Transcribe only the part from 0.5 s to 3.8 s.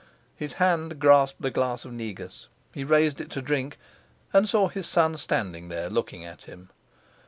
hand grasped the glass of negus, he raised it to drink,